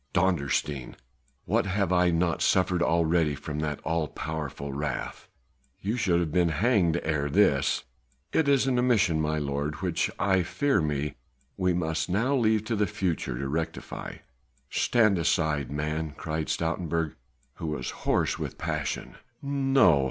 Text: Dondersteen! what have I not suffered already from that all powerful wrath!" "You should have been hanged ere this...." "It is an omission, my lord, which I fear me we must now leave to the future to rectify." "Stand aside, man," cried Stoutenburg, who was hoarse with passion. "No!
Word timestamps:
Dondersteen! 0.15 0.95
what 1.45 1.67
have 1.67 1.93
I 1.93 2.09
not 2.09 2.41
suffered 2.41 2.81
already 2.81 3.35
from 3.35 3.59
that 3.59 3.79
all 3.81 4.07
powerful 4.07 4.73
wrath!" 4.73 5.27
"You 5.79 5.95
should 5.95 6.19
have 6.19 6.31
been 6.31 6.49
hanged 6.49 6.99
ere 7.03 7.29
this...." 7.29 7.83
"It 8.33 8.47
is 8.47 8.65
an 8.65 8.79
omission, 8.79 9.21
my 9.21 9.37
lord, 9.37 9.75
which 9.75 10.09
I 10.17 10.41
fear 10.41 10.81
me 10.81 11.17
we 11.55 11.73
must 11.73 12.09
now 12.09 12.35
leave 12.35 12.65
to 12.65 12.75
the 12.75 12.87
future 12.87 13.37
to 13.37 13.47
rectify." 13.47 14.15
"Stand 14.71 15.19
aside, 15.19 15.69
man," 15.71 16.15
cried 16.17 16.47
Stoutenburg, 16.49 17.13
who 17.57 17.67
was 17.67 17.91
hoarse 17.91 18.39
with 18.39 18.57
passion. 18.57 19.17
"No! 19.43 19.99